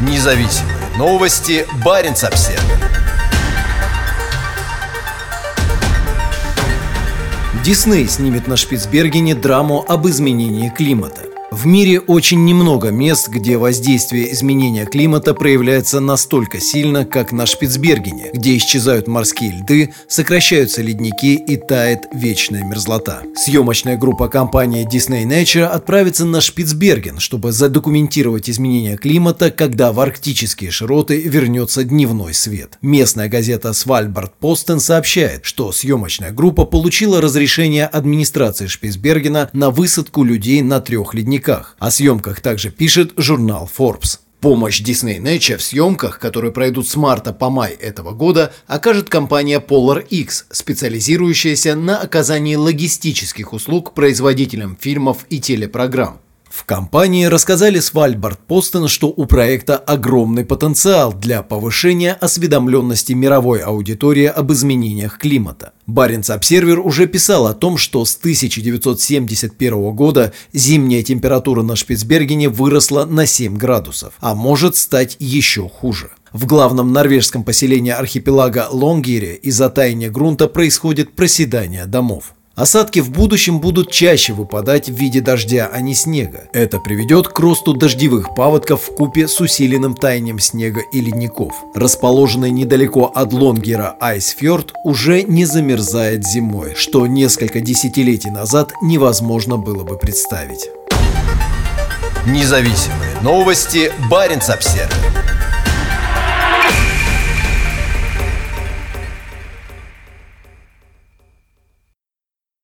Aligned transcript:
Независимые 0.00 0.76
новости. 0.96 1.66
Барин 1.84 2.12
обсерва 2.12 2.62
Дисней 7.64 8.06
снимет 8.08 8.46
на 8.46 8.56
Шпицбергене 8.56 9.34
драму 9.34 9.84
об 9.88 10.06
изменении 10.06 10.68
климата. 10.68 11.33
В 11.54 11.66
мире 11.66 12.00
очень 12.00 12.44
немного 12.44 12.88
мест, 12.88 13.28
где 13.28 13.56
воздействие 13.56 14.32
изменения 14.32 14.86
климата 14.86 15.34
проявляется 15.34 16.00
настолько 16.00 16.58
сильно, 16.58 17.04
как 17.04 17.30
на 17.30 17.46
Шпицбергене, 17.46 18.30
где 18.34 18.56
исчезают 18.56 19.06
морские 19.06 19.52
льды, 19.52 19.94
сокращаются 20.08 20.82
ледники 20.82 21.36
и 21.36 21.56
тает 21.56 22.08
вечная 22.12 22.64
мерзлота. 22.64 23.22
Съемочная 23.36 23.96
группа 23.96 24.26
компании 24.26 24.84
Disney 24.84 25.24
Nature 25.24 25.66
отправится 25.66 26.24
на 26.24 26.40
Шпицберген, 26.40 27.20
чтобы 27.20 27.52
задокументировать 27.52 28.50
изменения 28.50 28.96
климата, 28.96 29.52
когда 29.52 29.92
в 29.92 30.00
арктические 30.00 30.72
широты 30.72 31.20
вернется 31.20 31.84
дневной 31.84 32.34
свет. 32.34 32.78
Местная 32.82 33.28
газета 33.28 33.72
Свальбард 33.74 34.34
Постен 34.40 34.80
сообщает, 34.80 35.44
что 35.44 35.70
съемочная 35.70 36.32
группа 36.32 36.64
получила 36.64 37.20
разрешение 37.20 37.86
администрации 37.86 38.66
Шпицбергена 38.66 39.50
на 39.52 39.70
высадку 39.70 40.24
людей 40.24 40.60
на 40.60 40.80
трех 40.80 41.14
ледниках 41.14 41.43
ледниках. 41.44 41.76
О 41.78 41.90
съемках 41.90 42.40
также 42.40 42.70
пишет 42.70 43.12
журнал 43.16 43.70
Forbes. 43.78 44.18
Помощь 44.40 44.82
Disney 44.82 45.20
Nature 45.20 45.56
в 45.56 45.62
съемках, 45.62 46.18
которые 46.18 46.52
пройдут 46.52 46.86
с 46.86 46.96
марта 46.96 47.32
по 47.32 47.48
май 47.48 47.72
этого 47.72 48.12
года, 48.12 48.52
окажет 48.66 49.08
компания 49.08 49.58
Polar 49.58 50.06
X, 50.06 50.46
специализирующаяся 50.50 51.74
на 51.74 51.98
оказании 51.98 52.56
логистических 52.56 53.54
услуг 53.54 53.94
производителям 53.94 54.76
фильмов 54.78 55.24
и 55.30 55.40
телепрограмм. 55.40 56.20
В 56.54 56.62
компании 56.66 57.24
рассказали 57.24 57.80
Свальбард 57.80 58.38
Постен, 58.38 58.86
что 58.86 59.08
у 59.08 59.26
проекта 59.26 59.76
огромный 59.76 60.44
потенциал 60.44 61.12
для 61.12 61.42
повышения 61.42 62.12
осведомленности 62.12 63.12
мировой 63.12 63.58
аудитории 63.58 64.26
об 64.26 64.52
изменениях 64.52 65.18
климата. 65.18 65.72
Баренц 65.88 66.30
Обсервер 66.30 66.78
уже 66.78 67.08
писал 67.08 67.48
о 67.48 67.54
том, 67.54 67.76
что 67.76 68.04
с 68.04 68.16
1971 68.16 69.96
года 69.96 70.32
зимняя 70.52 71.02
температура 71.02 71.62
на 71.62 71.74
Шпицбергене 71.74 72.48
выросла 72.48 73.04
на 73.04 73.26
7 73.26 73.56
градусов, 73.56 74.14
а 74.20 74.36
может 74.36 74.76
стать 74.76 75.16
еще 75.18 75.68
хуже. 75.68 76.10
В 76.32 76.46
главном 76.46 76.92
норвежском 76.92 77.42
поселении 77.42 77.90
архипелага 77.90 78.68
Лонгире 78.70 79.34
из-за 79.34 79.70
таяния 79.70 80.08
грунта 80.08 80.46
происходит 80.46 81.16
проседание 81.16 81.86
домов. 81.86 82.32
Осадки 82.56 83.00
в 83.00 83.10
будущем 83.10 83.58
будут 83.58 83.90
чаще 83.90 84.32
выпадать 84.32 84.88
в 84.88 84.92
виде 84.92 85.20
дождя, 85.20 85.68
а 85.72 85.80
не 85.80 85.92
снега. 85.92 86.44
Это 86.52 86.78
приведет 86.78 87.26
к 87.26 87.38
росту 87.40 87.74
дождевых 87.74 88.36
паводков 88.36 88.82
в 88.82 88.94
купе 88.94 89.26
с 89.26 89.40
усиленным 89.40 89.96
таянием 89.96 90.38
снега 90.38 90.80
и 90.92 91.00
ледников. 91.00 91.52
Расположенный 91.74 92.52
недалеко 92.52 93.10
от 93.12 93.32
Лонгера 93.32 93.96
Айсфьорд 94.00 94.72
уже 94.84 95.24
не 95.24 95.46
замерзает 95.46 96.24
зимой, 96.24 96.74
что 96.76 97.08
несколько 97.08 97.58
десятилетий 97.58 98.30
назад 98.30 98.72
невозможно 98.80 99.56
было 99.56 99.82
бы 99.82 99.98
представить. 99.98 100.70
Независимые 102.24 103.20
новости. 103.20 103.90
Барин 104.08 104.38
обсервис 104.38 104.94